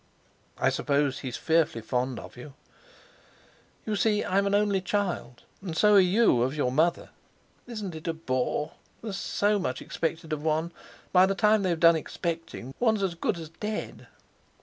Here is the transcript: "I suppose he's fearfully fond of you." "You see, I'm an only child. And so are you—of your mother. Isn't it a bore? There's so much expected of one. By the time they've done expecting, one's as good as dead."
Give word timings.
"I 0.57 0.71
suppose 0.71 1.19
he's 1.19 1.37
fearfully 1.37 1.83
fond 1.83 2.19
of 2.19 2.35
you." 2.35 2.55
"You 3.85 3.95
see, 3.95 4.25
I'm 4.25 4.47
an 4.47 4.55
only 4.55 4.81
child. 4.81 5.43
And 5.61 5.77
so 5.77 5.93
are 5.93 5.99
you—of 5.99 6.55
your 6.55 6.71
mother. 6.71 7.11
Isn't 7.67 7.93
it 7.93 8.07
a 8.07 8.13
bore? 8.15 8.71
There's 9.03 9.17
so 9.17 9.59
much 9.59 9.79
expected 9.79 10.33
of 10.33 10.41
one. 10.41 10.71
By 11.11 11.27
the 11.27 11.35
time 11.35 11.61
they've 11.61 11.79
done 11.79 11.95
expecting, 11.95 12.73
one's 12.79 13.03
as 13.03 13.13
good 13.13 13.37
as 13.37 13.49
dead." 13.49 14.07